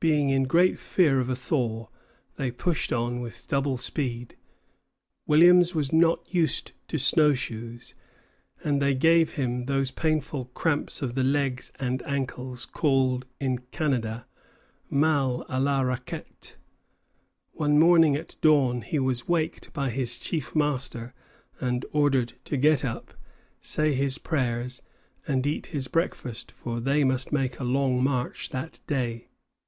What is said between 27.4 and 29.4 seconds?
a long march that day.